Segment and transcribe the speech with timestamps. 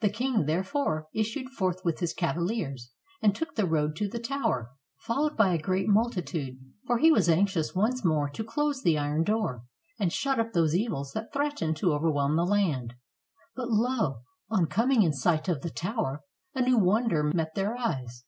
[0.00, 2.88] The king, therefore, issued forth with his cavaHers,
[3.22, 7.28] and took the road to the tower, followed by a great multitude, for he was
[7.28, 9.62] anxious once more to close the iron door,
[10.00, 12.94] and shut up those evils that threatened to overwhelm the land.
[13.54, 14.22] But lo!
[14.50, 16.22] on com ing in sight of the tower,
[16.56, 18.24] a new wonder met their eyes.